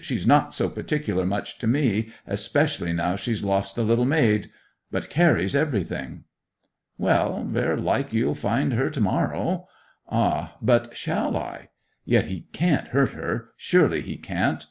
She's 0.00 0.26
not 0.26 0.54
so 0.54 0.70
particular 0.70 1.26
much 1.26 1.58
to 1.58 1.66
me, 1.66 2.12
especially 2.26 2.94
now 2.94 3.14
she's 3.14 3.44
lost 3.44 3.76
the 3.76 3.82
little 3.82 4.06
maid! 4.06 4.48
But 4.90 5.10
Carry's 5.10 5.54
everything!' 5.54 6.24
'Well, 6.96 7.44
ver' 7.46 7.76
like 7.76 8.10
you'll 8.10 8.34
find 8.34 8.72
her 8.72 8.88
to 8.88 9.00
morrow.' 9.02 9.68
'Ah—but 10.08 10.96
shall 10.96 11.36
I? 11.36 11.68
Yet 12.06 12.24
he 12.24 12.46
can't 12.54 12.88
hurt 12.88 13.10
her—surely 13.10 14.00
he 14.00 14.16
can't! 14.16 14.64